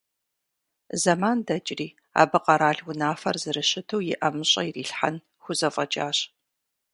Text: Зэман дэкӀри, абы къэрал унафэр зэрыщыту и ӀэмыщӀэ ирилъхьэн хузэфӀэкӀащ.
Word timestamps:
Зэман 1.01 1.39
дэкӀри, 1.47 1.87
абы 2.21 2.39
къэрал 2.43 2.79
унафэр 2.89 3.35
зэрыщыту 3.43 4.01
и 4.11 4.13
ӀэмыщӀэ 4.19 4.61
ирилъхьэн 4.69 5.15
хузэфӀэкӀащ. 5.43 6.17